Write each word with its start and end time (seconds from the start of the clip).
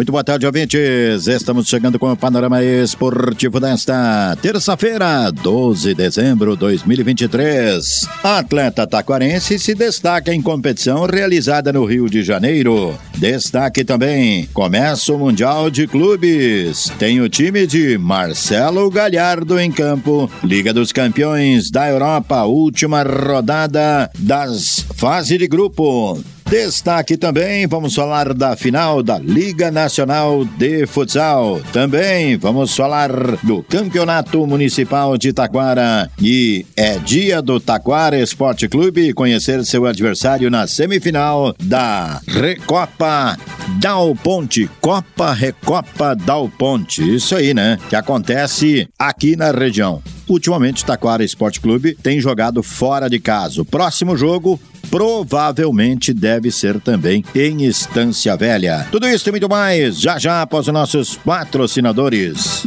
Muito 0.00 0.12
boa 0.12 0.24
tarde, 0.24 0.46
ouvintes. 0.46 1.26
Estamos 1.26 1.68
chegando 1.68 1.98
com 1.98 2.10
o 2.10 2.16
panorama 2.16 2.64
esportivo 2.64 3.60
desta 3.60 4.34
terça-feira, 4.40 5.30
12 5.30 5.88
de 5.88 5.94
dezembro 5.94 6.54
de 6.54 6.60
2023. 6.60 8.08
A 8.24 8.38
atleta 8.38 8.86
taquarense 8.86 9.58
se 9.58 9.74
destaca 9.74 10.32
em 10.32 10.40
competição 10.40 11.04
realizada 11.04 11.70
no 11.70 11.84
Rio 11.84 12.08
de 12.08 12.22
Janeiro. 12.22 12.98
Destaque 13.18 13.84
também: 13.84 14.48
começa 14.54 15.12
o 15.12 15.18
Mundial 15.18 15.68
de 15.68 15.86
Clubes. 15.86 16.90
Tem 16.98 17.20
o 17.20 17.28
time 17.28 17.66
de 17.66 17.98
Marcelo 17.98 18.90
Galhardo 18.90 19.60
em 19.60 19.70
campo. 19.70 20.30
Liga 20.42 20.72
dos 20.72 20.92
Campeões 20.92 21.70
da 21.70 21.90
Europa, 21.90 22.44
última 22.44 23.02
rodada 23.02 24.10
das 24.18 24.82
fase 24.96 25.36
de 25.36 25.46
grupo. 25.46 26.18
Destaque 26.50 27.16
também, 27.16 27.64
vamos 27.68 27.94
falar 27.94 28.34
da 28.34 28.56
final 28.56 29.04
da 29.04 29.20
Liga 29.20 29.70
Nacional 29.70 30.44
de 30.44 30.84
Futsal. 30.84 31.60
Também 31.72 32.36
vamos 32.36 32.74
falar 32.74 33.08
do 33.44 33.62
Campeonato 33.62 34.44
Municipal 34.48 35.16
de 35.16 35.32
Taquara. 35.32 36.10
E 36.20 36.66
é 36.76 36.98
dia 36.98 37.40
do 37.40 37.60
Taquara 37.60 38.18
Esporte 38.18 38.68
Clube 38.68 39.12
conhecer 39.12 39.64
seu 39.64 39.86
adversário 39.86 40.50
na 40.50 40.66
semifinal 40.66 41.54
da 41.62 42.20
Recopa 42.26 43.38
Dal 43.80 44.12
Ponte. 44.16 44.68
Copa 44.80 45.32
Recopa 45.32 46.16
Dal 46.16 46.48
Ponte. 46.48 47.14
Isso 47.14 47.36
aí, 47.36 47.54
né? 47.54 47.78
Que 47.88 47.94
acontece 47.94 48.88
aqui 48.98 49.36
na 49.36 49.52
região. 49.52 50.02
Ultimamente, 50.28 50.84
Taquara 50.84 51.24
Esporte 51.24 51.60
Clube 51.60 51.96
tem 52.00 52.20
jogado 52.20 52.62
fora 52.62 53.08
de 53.08 53.18
casa. 53.18 53.62
O 53.62 53.64
próximo 53.64 54.16
jogo 54.16 54.60
provavelmente 54.90 56.12
deve 56.12 56.50
ser 56.50 56.80
também 56.80 57.24
em 57.34 57.64
Estância 57.64 58.36
Velha. 58.36 58.86
Tudo 58.90 59.08
isso 59.08 59.28
e 59.28 59.32
muito 59.32 59.48
mais 59.48 59.98
já 59.98 60.18
já 60.18 60.42
após 60.42 60.66
os 60.66 60.72
nossos 60.72 61.16
patrocinadores. 61.16 62.66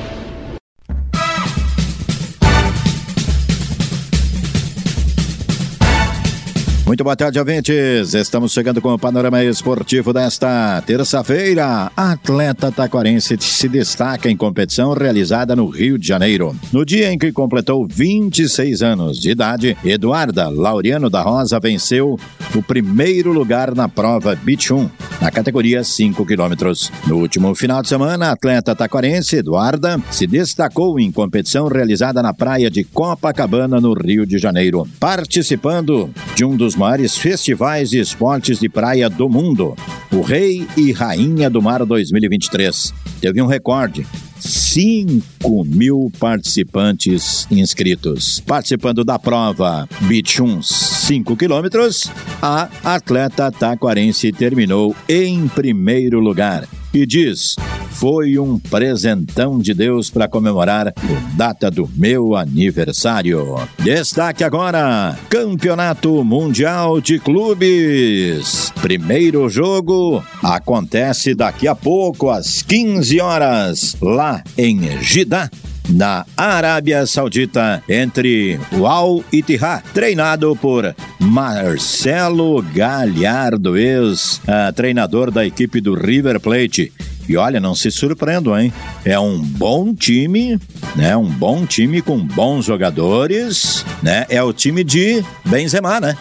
Muito 6.91 7.05
boa 7.05 7.15
tarde, 7.15 7.39
ouvintes. 7.39 8.13
Estamos 8.13 8.51
chegando 8.51 8.81
com 8.81 8.93
o 8.93 8.99
panorama 8.99 9.41
esportivo 9.41 10.11
desta 10.11 10.83
terça-feira. 10.85 11.89
Atleta 11.95 12.69
taquarense 12.69 13.37
se 13.39 13.69
destaca 13.69 14.29
em 14.29 14.35
competição 14.35 14.91
realizada 14.91 15.55
no 15.55 15.69
Rio 15.69 15.97
de 15.97 16.05
Janeiro. 16.05 16.53
No 16.69 16.83
dia 16.85 17.09
em 17.09 17.17
que 17.17 17.31
completou 17.31 17.87
26 17.89 18.81
anos 18.81 19.21
de 19.21 19.31
idade, 19.31 19.77
Eduarda 19.85 20.49
Laureano 20.49 21.09
da 21.09 21.21
Rosa 21.21 21.61
venceu 21.61 22.19
o 22.53 22.61
primeiro 22.61 23.31
lugar 23.31 23.73
na 23.73 23.87
prova 23.87 24.35
Beach 24.35 24.73
1, 24.73 24.89
na 25.21 25.31
categoria 25.31 25.85
5 25.85 26.25
quilômetros. 26.25 26.91
No 27.07 27.19
último 27.19 27.55
final 27.55 27.81
de 27.81 27.87
semana, 27.87 28.27
a 28.27 28.31
atleta 28.33 28.75
taquarense 28.75 29.37
Eduarda 29.37 29.97
se 30.11 30.27
destacou 30.27 30.99
em 30.99 31.09
competição 31.09 31.69
realizada 31.69 32.21
na 32.21 32.33
praia 32.33 32.69
de 32.69 32.83
Copacabana, 32.83 33.79
no 33.79 33.93
Rio 33.93 34.25
de 34.25 34.37
Janeiro, 34.37 34.85
participando 34.99 36.09
de 36.35 36.43
um 36.43 36.57
dos 36.57 36.75
maiores 36.81 37.15
festivais 37.15 37.91
de 37.91 37.99
esportes 37.99 38.59
de 38.59 38.67
praia 38.67 39.07
do 39.07 39.29
mundo, 39.29 39.75
o 40.11 40.21
Rei 40.21 40.65
e 40.75 40.91
Rainha 40.91 41.47
do 41.47 41.61
Mar 41.61 41.85
2023. 41.85 42.91
Teve 43.21 43.39
um 43.39 43.45
recorde. 43.45 44.03
5 44.39 45.63
mil 45.63 46.11
participantes 46.17 47.45
inscritos. 47.51 48.39
Participando 48.39 49.03
da 49.03 49.19
prova 49.19 49.87
1 50.01 50.63
5 50.63 51.37
quilômetros, 51.37 52.09
a 52.41 52.67
atleta 52.83 53.51
taquarense 53.51 54.31
terminou 54.31 54.95
em 55.07 55.47
primeiro 55.49 56.19
lugar 56.19 56.67
e 56.91 57.05
diz: 57.05 57.55
Foi 57.91 58.39
um 58.39 58.57
presentão 58.57 59.59
de 59.59 59.73
Deus 59.73 60.09
para 60.09 60.27
comemorar 60.27 60.87
a 60.87 60.93
data 61.35 61.69
do 61.69 61.89
meu 61.95 62.35
aniversário. 62.35 63.55
Destaque 63.79 64.43
agora: 64.43 65.17
Campeonato 65.29 66.23
Mundial 66.23 66.99
de 66.99 67.19
Clubes. 67.19 68.71
Primeiro 68.81 69.47
jogo 69.47 70.23
acontece 70.41 71.35
daqui 71.35 71.67
a 71.67 71.75
pouco, 71.75 72.29
às 72.29 72.61
15 72.61 73.19
horas, 73.19 73.95
lá 74.01 74.43
em 74.57 75.01
Jeddah 75.01 75.49
na 75.89 76.25
Arábia 76.37 77.05
Saudita 77.05 77.83
entre 77.87 78.59
o 78.71 78.87
Al 78.87 79.23
Ittihad, 79.31 79.83
treinado 79.93 80.55
por 80.55 80.95
Marcelo 81.19 82.61
Galhardo, 82.73 83.77
ex-treinador 83.77 85.31
da 85.31 85.45
equipe 85.45 85.81
do 85.81 85.93
River 85.93 86.39
Plate. 86.39 86.91
E 87.31 87.37
olha, 87.37 87.61
não 87.61 87.73
se 87.73 87.89
surpreendam, 87.89 88.59
hein? 88.59 88.73
É 89.05 89.17
um 89.17 89.39
bom 89.39 89.95
time, 89.95 90.59
né? 90.97 91.15
Um 91.15 91.29
bom 91.29 91.65
time 91.65 92.01
com 92.01 92.19
bons 92.19 92.65
jogadores, 92.65 93.85
né? 94.03 94.25
É 94.27 94.43
o 94.43 94.51
time 94.51 94.83
de 94.83 95.23
Benzema, 95.45 96.01
né? 96.01 96.17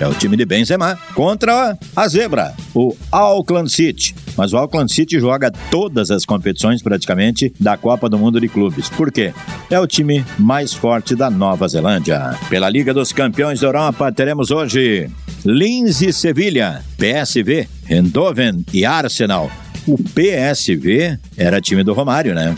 É 0.00 0.08
o 0.08 0.14
time 0.14 0.38
de 0.38 0.46
Benzema 0.46 0.98
contra 1.14 1.76
a 1.94 2.08
zebra, 2.08 2.54
o 2.74 2.96
Auckland 3.12 3.70
City. 3.70 4.14
Mas 4.38 4.54
o 4.54 4.56
Auckland 4.56 4.90
City 4.90 5.20
joga 5.20 5.50
todas 5.70 6.10
as 6.10 6.24
competições 6.24 6.80
praticamente 6.80 7.52
da 7.60 7.76
Copa 7.76 8.08
do 8.08 8.18
Mundo 8.18 8.40
de 8.40 8.48
Clubes. 8.48 8.88
Por 8.88 9.12
quê? 9.12 9.34
É 9.68 9.78
o 9.78 9.86
time 9.86 10.24
mais 10.38 10.72
forte 10.72 11.14
da 11.14 11.28
Nova 11.28 11.68
Zelândia. 11.68 12.34
Pela 12.48 12.70
Liga 12.70 12.94
dos 12.94 13.12
Campeões 13.12 13.60
da 13.60 13.66
Europa, 13.66 14.10
teremos 14.10 14.50
hoje 14.50 15.10
Linz 15.44 16.00
e 16.00 16.10
Sevilha, 16.10 16.82
PSV, 16.96 17.68
Eindhoven 17.90 18.64
e 18.72 18.86
Arsenal. 18.86 19.50
O 19.88 19.96
PSV 19.96 21.18
era 21.34 21.62
time 21.62 21.82
do 21.82 21.94
Romário, 21.94 22.34
né? 22.34 22.54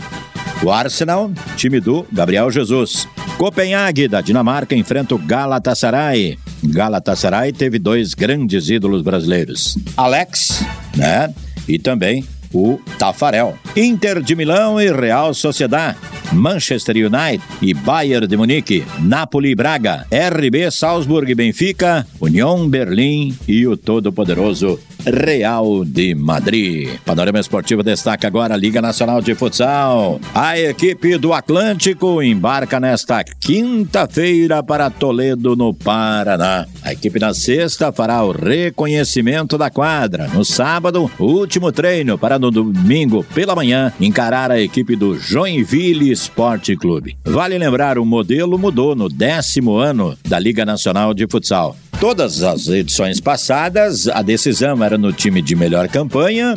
O 0.61 0.69
Arsenal, 0.69 1.31
time 1.55 1.79
do 1.79 2.05
Gabriel 2.11 2.51
Jesus. 2.51 3.07
Copenhague, 3.37 4.09
da 4.09 4.19
Dinamarca, 4.19 4.75
enfrenta 4.75 5.15
o 5.15 5.17
Galatasaray. 5.17 6.37
Galatasaray 6.61 7.53
teve 7.53 7.79
dois 7.79 8.13
grandes 8.13 8.69
ídolos 8.69 9.01
brasileiros. 9.01 9.77
Alex, 9.95 10.61
né? 10.97 11.33
E 11.69 11.79
também 11.79 12.25
o 12.53 12.77
Tafarel. 12.99 13.57
Inter 13.77 14.21
de 14.21 14.35
Milão 14.35 14.79
e 14.79 14.91
Real 14.91 15.33
Sociedad. 15.33 15.95
Manchester 16.33 16.95
United 16.95 17.43
e 17.61 17.73
Bayern 17.73 18.27
de 18.27 18.37
Munique, 18.37 18.85
Napoli 18.99 19.51
e 19.51 19.55
Braga, 19.55 20.05
RB 20.11 20.71
Salzburg 20.71 21.29
e 21.31 21.35
Benfica, 21.35 22.07
União 22.19 22.67
Berlim 22.69 23.37
e 23.47 23.67
o 23.67 23.75
todo-poderoso 23.75 24.79
Real 25.05 25.83
de 25.85 26.13
Madrid. 26.15 26.89
Panorama 27.05 27.39
Esportivo 27.39 27.83
destaca 27.83 28.27
agora 28.27 28.53
a 28.53 28.57
Liga 28.57 28.81
Nacional 28.81 29.21
de 29.21 29.35
Futsal. 29.35 30.19
A 30.33 30.59
equipe 30.59 31.17
do 31.17 31.33
Atlântico 31.33 32.21
embarca 32.21 32.79
nesta 32.79 33.23
quinta-feira 33.23 34.63
para 34.63 34.89
Toledo, 34.89 35.55
no 35.55 35.73
Paraná. 35.73 36.65
A 36.83 36.93
equipe 36.93 37.19
na 37.19 37.33
sexta 37.33 37.91
fará 37.91 38.23
o 38.23 38.31
reconhecimento 38.31 39.57
da 39.57 39.69
quadra. 39.69 40.27
No 40.27 40.45
sábado, 40.45 41.09
último 41.19 41.71
treino 41.71 42.17
para 42.17 42.39
no 42.39 42.51
domingo 42.51 43.25
pela 43.33 43.55
manhã 43.55 43.91
encarar 43.99 44.51
a 44.51 44.61
equipe 44.61 44.95
do 44.95 45.17
Joinville 45.17 46.11
Esporte 46.11 46.75
Clube. 46.75 47.17
Vale 47.25 47.57
lembrar, 47.57 47.97
o 47.97 48.05
modelo 48.05 48.57
mudou 48.57 48.95
no 48.95 49.09
décimo 49.09 49.77
ano 49.77 50.17
da 50.27 50.39
Liga 50.39 50.65
Nacional 50.65 51.13
de 51.13 51.27
Futsal. 51.27 51.75
Todas 52.01 52.41
as 52.41 52.67
edições 52.67 53.19
passadas, 53.19 54.07
a 54.07 54.23
decisão 54.23 54.83
era 54.83 54.97
no 54.97 55.13
time 55.13 55.39
de 55.39 55.55
melhor 55.55 55.87
campanha 55.87 56.55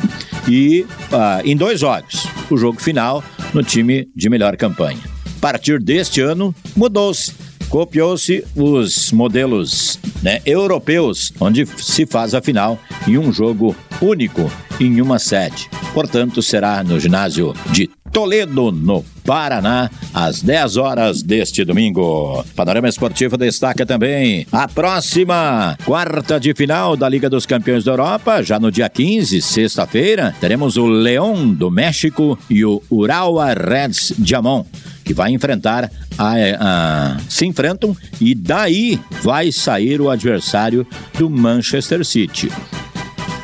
e 0.49 0.87
uh, 1.13 1.47
em 1.47 1.55
dois 1.55 1.81
jogos. 1.81 2.27
O 2.49 2.57
jogo 2.57 2.81
final 2.81 3.23
no 3.53 3.63
time 3.63 4.09
de 4.17 4.31
melhor 4.31 4.57
campanha. 4.57 5.01
A 5.37 5.41
partir 5.43 5.79
deste 5.79 6.23
ano, 6.23 6.55
mudou-se. 6.75 7.31
Copiou-se 7.69 8.43
os 8.57 9.13
modelos 9.13 10.01
né, 10.23 10.41
europeus, 10.47 11.31
onde 11.39 11.67
se 11.77 12.07
faz 12.07 12.35
a 12.35 12.41
final 12.41 12.79
em 13.07 13.19
um 13.19 13.31
jogo 13.31 13.77
único, 14.01 14.51
em 14.81 15.03
uma 15.03 15.19
sede. 15.19 15.69
Portanto, 15.93 16.43
será 16.43 16.83
no 16.83 16.99
ginásio 16.99 17.53
de 17.71 17.91
Toledo, 18.15 18.71
no 18.71 19.05
Paraná, 19.25 19.91
às 20.15 20.41
10 20.41 20.77
horas 20.77 21.21
deste 21.21 21.65
domingo. 21.65 22.45
Panorama 22.55 22.89
Esportivo 22.89 23.37
destaca 23.37 23.85
também 23.85 24.47
a 24.53 24.69
próxima 24.69 25.77
quarta 25.85 26.39
de 26.39 26.55
final 26.55 26.97
da 26.97 27.09
Liga 27.09 27.29
dos 27.29 27.45
Campeões 27.45 27.83
da 27.83 27.91
Europa, 27.91 28.41
já 28.41 28.61
no 28.61 28.71
dia 28.71 28.89
15, 28.89 29.43
sexta-feira, 29.43 30.33
teremos 30.41 30.77
o 30.77 30.87
Leão 30.87 31.53
do 31.53 31.73
México 31.73 32.39
e 32.49 32.65
o 32.65 32.81
Urawa 32.89 33.53
Reds 33.53 34.15
Diamond 34.17 34.65
que 35.05 35.13
vai 35.13 35.33
enfrentar 35.33 35.91
a, 36.17 36.35
a, 36.59 37.17
se 37.29 37.45
enfrentam 37.45 37.95
e 38.21 38.35
daí 38.35 38.99
vai 39.23 39.53
sair 39.53 40.01
o 40.01 40.09
adversário 40.09 40.87
do 41.19 41.29
Manchester 41.29 42.05
City. 42.07 42.49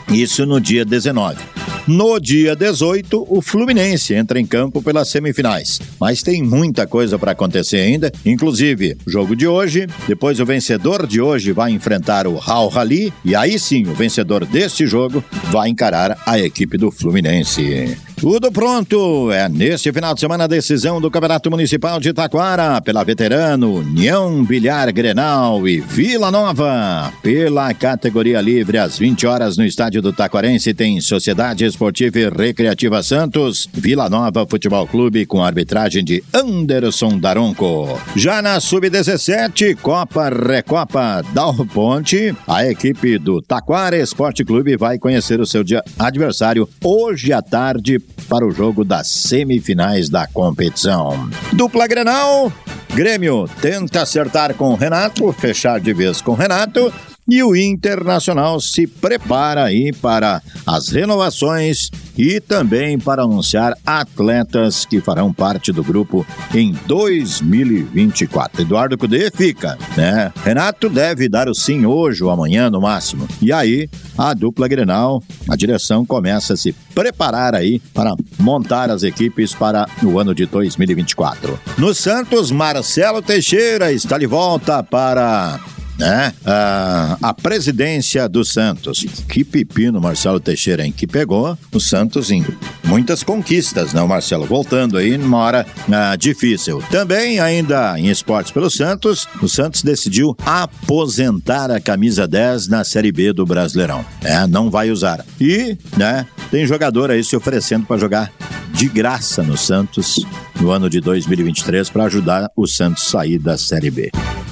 Isso 0.09 0.47
no 0.47 0.61
dia 0.61 0.85
19. 0.85 1.60
No 1.87 2.21
dia 2.21 2.55
18, 2.55 3.27
o 3.29 3.41
Fluminense 3.41 4.15
entra 4.15 4.39
em 4.39 4.47
campo 4.47 4.83
pelas 4.83 5.09
semifinais. 5.09 5.81
Mas 5.99 6.23
tem 6.23 6.43
muita 6.43 6.87
coisa 6.87 7.19
para 7.19 7.33
acontecer 7.33 7.79
ainda, 7.79 8.13
inclusive 8.25 8.97
o 9.07 9.11
jogo 9.11 9.35
de 9.35 9.47
hoje, 9.47 9.87
depois 10.07 10.39
o 10.41 10.47
vencedor 10.47 11.07
de 11.07 11.21
hoje 11.21 11.53
vai 11.53 11.73
enfrentar 11.73 12.27
o 12.27 12.41
Al 12.47 12.69
Rally 12.69 13.13
e 13.25 13.35
aí 13.35 13.59
sim 13.59 13.87
o 13.87 13.95
vencedor 13.95 14.45
deste 14.45 14.87
jogo 14.87 15.25
vai 15.51 15.69
encarar 15.69 16.23
a 16.27 16.39
equipe 16.39 16.77
do 16.77 16.91
Fluminense. 16.91 17.97
Tudo 18.21 18.53
pronto! 18.53 19.33
É 19.33 19.49
neste 19.49 19.91
final 19.91 20.13
de 20.13 20.21
semana 20.21 20.45
a 20.45 20.47
decisão 20.47 21.01
do 21.01 21.11
Campeonato 21.11 21.51
Municipal 21.51 21.99
de 21.99 22.13
Taquara 22.13 22.79
pela 22.83 23.03
Veterano, 23.03 23.77
União 23.77 24.45
Bilhar 24.45 24.93
Grenal 24.93 25.67
e 25.67 25.81
Vila 25.81 26.31
Nova. 26.31 27.11
Pela 27.23 27.73
categoria 27.73 28.39
livre, 28.43 28.77
às 28.77 28.99
20 28.99 29.27
horas 29.27 29.57
no 29.57 29.65
estádio 29.65 30.03
do 30.03 30.13
Taquarense 30.13 30.75
tem 30.75 31.01
Sociedade 31.01 31.65
Esportiva 31.65 32.19
e 32.19 32.29
Recreativa 32.29 33.03
Santos, 33.03 33.67
Vila 33.73 34.11
Nova 34.11 34.47
Futebol 34.47 34.87
Clube 34.87 35.25
com 35.25 35.43
arbitragem 35.43 36.05
de 36.05 36.23
Anderson 36.35 37.19
Daronco. 37.19 37.99
Já 38.15 38.43
na 38.43 38.61
Sub-17, 38.61 39.77
Copa 39.77 40.29
Recopa 40.29 41.25
Dal 41.33 41.55
Ponte, 41.65 42.37
a 42.47 42.67
equipe 42.67 43.17
do 43.17 43.41
Taquara 43.41 43.97
Esporte 43.97 44.45
Clube 44.45 44.77
vai 44.77 44.99
conhecer 44.99 45.41
o 45.41 45.47
seu 45.47 45.65
adversário 45.99 46.69
hoje 46.85 47.33
à 47.33 47.41
tarde 47.41 47.99
para 48.29 48.47
o 48.47 48.51
jogo 48.51 48.85
das 48.85 49.09
semifinais 49.09 50.09
da 50.09 50.27
competição. 50.27 51.29
Dupla 51.53 51.87
Grenal, 51.87 52.53
Grêmio 52.95 53.49
tenta 53.61 54.03
acertar 54.03 54.55
com 54.55 54.75
Renato, 54.75 55.33
fechar 55.33 55.81
de 55.81 55.93
vez 55.93 56.21
com 56.21 56.35
Renato 56.35 56.93
e 57.31 57.43
o 57.45 57.55
Internacional 57.55 58.61
se 58.61 58.89
prepara 58.89 59.65
aí 59.65 59.93
para 59.93 60.43
as 60.67 60.89
renovações 60.89 61.91
e 62.19 62.41
também 62.41 62.99
para 62.99 63.23
anunciar 63.23 63.79
atletas 63.87 64.85
que 64.85 65.01
farão 65.01 65.33
parte 65.33 65.73
do 65.73 65.85
grupo 65.85 66.27
em 66.53 66.73
2024. 66.87 68.63
Eduardo 68.63 68.99
Cudê 68.99 69.31
fica, 69.31 69.79
né? 69.97 70.33
Renato 70.45 70.91
deve 70.91 71.29
dar 71.29 71.49
o 71.49 71.55
sim 71.55 71.87
hoje 71.87 72.25
ou 72.25 72.31
amanhã 72.31 72.69
no 72.69 72.81
máximo. 72.81 73.29
E 73.41 73.53
aí, 73.53 73.89
a 74.19 74.35
dupla 74.35 74.67
Grenal, 74.69 75.23
a 75.49 75.57
direção 75.57 76.05
começa 76.05 76.55
a 76.55 76.57
se 76.57 76.73
preparar 76.95 77.55
aí 77.55 77.79
para 77.95 78.15
montar 78.39 78.91
as 78.91 79.03
equipes 79.03 79.55
para 79.55 79.89
o 80.03 80.19
ano 80.19 80.35
de 80.35 80.47
2024. 80.47 81.59
No 81.79 81.95
Santos, 81.95 82.51
Marcelo 82.51 83.23
Teixeira 83.23 83.93
está 83.93 84.19
de 84.19 84.27
volta 84.27 84.83
para 84.83 85.61
né? 86.01 86.33
Ah, 86.47 87.19
a 87.23 87.35
presidência 87.35 88.27
do 88.27 88.43
Santos. 88.43 89.05
Que 89.29 89.45
pepino 89.45 90.01
Marcelo 90.01 90.41
Teixeira, 90.41 90.85
hein? 90.85 90.93
Que 90.97 91.07
pegou 91.07 91.57
o 91.71 91.79
Santos 91.79 92.31
em 92.31 92.45
muitas 92.85 93.23
conquistas, 93.23 93.93
né? 93.93 94.01
O 94.01 94.09
Marcelo 94.09 94.47
voltando 94.47 94.97
aí 94.97 95.19
numa 95.19 95.37
hora 95.37 95.67
ah, 95.93 96.17
difícil. 96.17 96.83
Também, 96.91 97.39
ainda 97.39 97.99
em 97.99 98.09
esportes 98.09 98.51
pelo 98.51 98.71
Santos, 98.71 99.29
o 99.43 99.49
Santos 99.49 99.83
decidiu 99.83 100.35
aposentar 100.45 101.71
a 101.71 101.79
camisa 101.79 102.27
10 102.27 102.69
na 102.69 102.83
Série 102.83 103.13
B 103.13 103.35
do 103.35 103.45
Brasileirão. 103.45 104.03
É, 104.23 104.47
não 104.47 104.71
vai 104.71 104.91
usar. 104.91 105.25
E, 105.39 105.77
né, 105.99 106.27
tem 106.51 106.67
jogador 106.67 107.11
aí 107.11 107.23
se 107.23 107.37
oferecendo 107.37 107.85
para 107.85 107.99
jogar 107.99 108.33
de 108.73 108.89
graça 108.89 109.43
no 109.43 109.59
Santos 109.59 110.25
no 110.59 110.71
ano 110.71 110.89
de 110.89 111.01
2023 111.01 111.91
para 111.91 112.05
ajudar 112.05 112.51
o 112.57 112.67
Santos 112.67 113.05
sair 113.05 113.39
da 113.39 113.59
Série 113.59 113.91
B. 113.91 114.11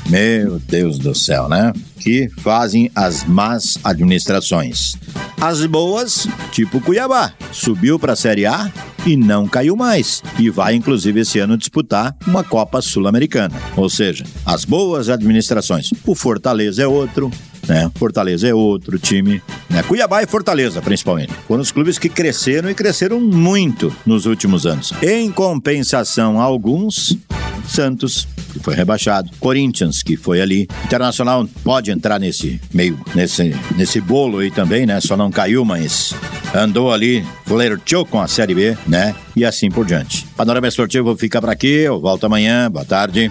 Meu 0.09 0.59
Deus 0.59 0.99
do 0.99 1.15
céu, 1.15 1.49
né? 1.51 1.73
Que 2.01 2.31
fazem 2.39 2.91
as 2.95 3.25
más 3.25 3.79
administrações. 3.85 4.97
As 5.39 5.65
boas, 5.67 6.27
tipo 6.51 6.81
Cuiabá, 6.81 7.33
subiu 7.53 7.99
para 7.99 8.15
a 8.15 8.17
Série 8.17 8.47
A 8.47 8.73
e 9.07 9.17
não 9.17 9.47
caiu 9.47 9.77
mais. 9.77 10.23
E 10.39 10.49
vai, 10.49 10.75
inclusive, 10.75 11.21
esse 11.21 11.39
ano 11.39 11.59
disputar 11.59 12.17
uma 12.27 12.43
Copa 12.43 12.81
Sul-Americana. 12.81 13.55
Ou 13.77 13.91
seja, 13.91 14.25
as 14.47 14.65
boas 14.65 15.11
administrações. 15.11 15.91
O 16.07 16.15
Fortaleza 16.15 16.83
é 16.83 16.87
outro, 16.87 17.31
né? 17.69 17.91
Fortaleza 17.95 18.49
é 18.49 18.55
outro 18.55 18.99
time. 18.99 19.43
Né? 19.69 19.83
Cuiabá 19.83 20.23
e 20.23 20.27
Fortaleza, 20.27 20.81
principalmente. 20.81 21.33
Foram 21.47 21.63
os 21.63 21.71
clubes 21.71 21.99
que 21.99 22.09
cresceram 22.09 22.71
e 22.71 22.75
cresceram 22.75 23.21
muito 23.21 23.95
nos 24.07 24.25
últimos 24.25 24.65
anos. 24.65 24.93
Em 25.03 25.31
compensação, 25.31 26.41
alguns, 26.41 27.17
Santos, 27.69 28.27
que 28.53 28.59
foi 28.59 28.75
rebaixado, 28.75 29.31
Corinthians, 29.39 30.03
que 30.03 30.17
foi 30.17 30.41
ali. 30.41 30.69
Internacional 30.85 31.47
pode 31.63 31.91
entrar 31.91 32.19
nesse 32.19 32.61
meio, 32.73 32.99
nesse, 33.15 33.55
nesse 33.77 34.01
bolo 34.01 34.39
aí 34.39 34.51
também, 34.51 34.87
né? 34.87 35.01
Só 35.01 35.17
não 35.17 35.31
caiu, 35.31 35.65
mas 35.65 36.15
andou 36.55 36.93
ali, 36.93 37.25
flertou 37.47 38.05
com 38.05 38.21
a 38.21 38.27
Série 38.27 38.55
B, 38.55 38.77
né? 38.87 39.15
E 39.37 39.45
assim 39.45 39.71
por 39.71 39.87
diante. 39.87 40.27
Panorama 40.37 40.67
Esportivo 40.67 41.17
fica 41.17 41.41
por 41.41 41.51
aqui, 41.51 41.67
eu 41.67 42.01
volto 42.01 42.25
amanhã, 42.25 42.71
boa 42.71 42.85
tarde. 42.85 43.31